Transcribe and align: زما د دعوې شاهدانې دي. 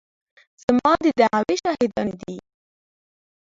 زما 0.63 0.91
د 1.03 1.05
دعوې 1.19 1.55
شاهدانې 1.63 2.15
دي. 2.21 2.35